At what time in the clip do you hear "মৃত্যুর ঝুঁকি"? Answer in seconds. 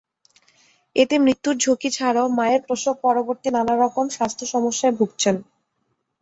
1.19-1.89